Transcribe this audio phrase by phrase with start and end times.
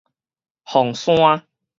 [0.65, 1.45] 鳳山